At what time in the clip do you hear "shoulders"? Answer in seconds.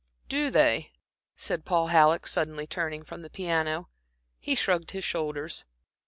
5.03-5.63